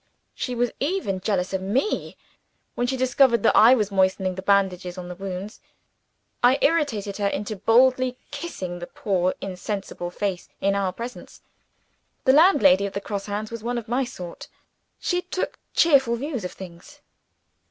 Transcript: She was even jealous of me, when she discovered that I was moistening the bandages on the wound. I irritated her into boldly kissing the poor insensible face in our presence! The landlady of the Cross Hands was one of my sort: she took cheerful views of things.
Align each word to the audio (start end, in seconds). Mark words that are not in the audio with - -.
She 0.33 0.55
was 0.55 0.71
even 0.79 1.19
jealous 1.21 1.53
of 1.53 1.61
me, 1.61 2.17
when 2.73 2.87
she 2.87 2.97
discovered 2.97 3.43
that 3.43 3.55
I 3.55 3.75
was 3.75 3.91
moistening 3.91 4.33
the 4.33 4.41
bandages 4.41 4.97
on 4.97 5.07
the 5.09 5.13
wound. 5.15 5.59
I 6.41 6.57
irritated 6.59 7.17
her 7.17 7.27
into 7.27 7.55
boldly 7.55 8.17
kissing 8.31 8.79
the 8.79 8.87
poor 8.87 9.35
insensible 9.41 10.09
face 10.09 10.49
in 10.59 10.73
our 10.73 10.91
presence! 10.91 11.43
The 12.25 12.33
landlady 12.33 12.87
of 12.87 12.93
the 12.93 12.99
Cross 13.01 13.27
Hands 13.27 13.51
was 13.51 13.63
one 13.63 13.77
of 13.77 13.87
my 13.87 14.03
sort: 14.03 14.47
she 14.99 15.21
took 15.21 15.59
cheerful 15.75 16.15
views 16.15 16.43
of 16.43 16.51
things. 16.53 16.99